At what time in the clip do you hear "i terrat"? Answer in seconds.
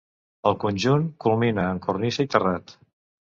2.29-2.75